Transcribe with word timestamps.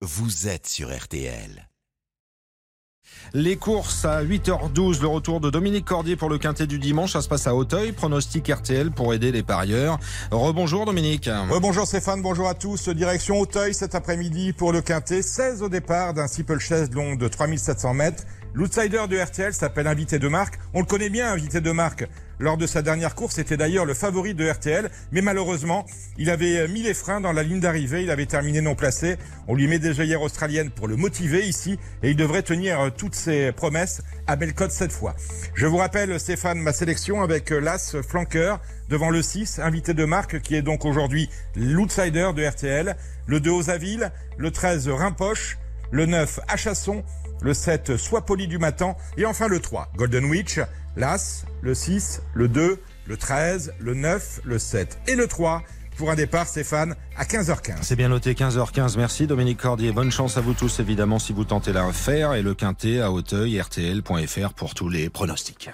vous 0.00 0.46
êtes 0.46 0.68
sur 0.68 0.96
RTL. 0.96 1.68
Les 3.34 3.56
courses 3.56 4.04
à 4.04 4.22
8h12, 4.22 5.00
le 5.00 5.08
retour 5.08 5.40
de 5.40 5.50
Dominique 5.50 5.86
Cordier 5.86 6.14
pour 6.14 6.28
le 6.28 6.38
quintet 6.38 6.68
du 6.68 6.78
dimanche. 6.78 7.12
Ça 7.12 7.20
se 7.20 7.28
passe 7.28 7.48
à 7.48 7.54
Auteuil. 7.54 7.92
Pronostic 7.92 8.48
RTL 8.48 8.92
pour 8.92 9.12
aider 9.12 9.32
les 9.32 9.42
parieurs. 9.42 9.98
Rebonjour 10.30 10.86
Dominique. 10.86 11.28
Bonjour 11.60 11.86
Stéphane, 11.86 12.22
bonjour 12.22 12.48
à 12.48 12.54
tous. 12.54 12.88
Direction 12.90 13.40
Auteuil 13.40 13.74
cet 13.74 13.96
après-midi 13.96 14.52
pour 14.52 14.72
le 14.72 14.82
quintet. 14.82 15.22
16 15.22 15.62
au 15.62 15.68
départ 15.68 16.14
d'un 16.14 16.28
steeple 16.28 16.58
long 16.92 17.16
de 17.16 17.26
3700 17.26 17.94
mètres. 17.94 18.24
L'outsider 18.54 19.04
de 19.08 19.18
RTL 19.18 19.52
s'appelle 19.52 19.86
Invité 19.86 20.18
de 20.18 20.28
marque. 20.28 20.58
On 20.74 20.80
le 20.80 20.86
connaît 20.86 21.10
bien, 21.10 21.30
Invité 21.30 21.60
de 21.60 21.70
marque. 21.70 22.06
Lors 22.40 22.56
de 22.56 22.66
sa 22.66 22.82
dernière 22.82 23.14
course, 23.14 23.34
c'était 23.34 23.56
d'ailleurs 23.56 23.84
le 23.84 23.94
favori 23.94 24.32
de 24.32 24.48
RTL, 24.48 24.90
mais 25.10 25.22
malheureusement, 25.22 25.84
il 26.18 26.30
avait 26.30 26.68
mis 26.68 26.82
les 26.82 26.94
freins 26.94 27.20
dans 27.20 27.32
la 27.32 27.42
ligne 27.42 27.58
d'arrivée, 27.58 28.04
il 28.04 28.10
avait 28.10 28.26
terminé 28.26 28.60
non 28.60 28.76
placé. 28.76 29.16
On 29.48 29.56
lui 29.56 29.66
met 29.66 29.80
des 29.80 30.00
œillères 30.00 30.22
australiennes 30.22 30.70
pour 30.70 30.86
le 30.86 30.94
motiver 30.94 31.46
ici, 31.46 31.78
et 32.02 32.10
il 32.10 32.16
devrait 32.16 32.42
tenir 32.42 32.92
toutes 32.96 33.16
ses 33.16 33.50
promesses 33.52 34.02
à 34.28 34.36
Bellecote 34.36 34.70
cette 34.70 34.92
fois. 34.92 35.16
Je 35.54 35.66
vous 35.66 35.78
rappelle, 35.78 36.18
Stéphane, 36.20 36.60
ma 36.60 36.72
sélection 36.72 37.22
avec 37.22 37.50
l'As 37.50 37.96
flanqueur 38.02 38.60
devant 38.88 39.10
le 39.10 39.20
6, 39.20 39.58
invité 39.58 39.92
de 39.92 40.04
marque, 40.04 40.40
qui 40.40 40.54
est 40.54 40.62
donc 40.62 40.84
aujourd'hui 40.84 41.28
l'outsider 41.56 42.30
de 42.34 42.46
RTL, 42.46 42.96
le 43.26 43.40
2 43.40 43.50
Osaville, 43.50 44.12
le 44.36 44.50
13 44.52 44.88
Rimpoche, 44.88 45.58
le 45.90 46.06
9 46.06 46.40
Achasson, 46.48 47.02
le 47.40 47.54
7 47.54 47.96
Sois 47.96 48.24
poli 48.24 48.48
du 48.48 48.58
matin 48.58 48.96
et 49.16 49.26
enfin 49.26 49.48
le 49.48 49.60
3 49.60 49.92
Golden 49.96 50.24
Witch, 50.24 50.60
l'As, 50.96 51.44
le 51.62 51.74
6, 51.74 52.22
le 52.34 52.48
2, 52.48 52.80
le 53.06 53.16
13, 53.16 53.74
le 53.78 53.94
9, 53.94 54.40
le 54.44 54.58
7 54.58 54.98
et 55.06 55.14
le 55.14 55.26
3 55.26 55.62
pour 55.98 56.12
un 56.12 56.14
départ, 56.14 56.46
Stéphane, 56.46 56.94
à 57.16 57.24
15h15. 57.24 57.78
C'est 57.82 57.96
bien 57.96 58.08
noté, 58.08 58.34
15h15. 58.34 58.96
Merci 58.96 59.26
Dominique 59.26 59.58
Cordier. 59.58 59.90
Bonne 59.90 60.12
chance 60.12 60.36
à 60.36 60.40
vous 60.40 60.54
tous, 60.54 60.78
évidemment, 60.78 61.18
si 61.18 61.32
vous 61.32 61.44
tentez 61.44 61.72
la 61.72 61.84
refaire. 61.84 62.34
Et 62.34 62.42
le 62.42 62.54
quintet 62.54 63.00
à 63.00 63.10
Auteuil, 63.10 63.60
rtl.fr 63.60 64.54
pour 64.54 64.74
tous 64.74 64.88
les 64.88 65.10
pronostics. 65.10 65.70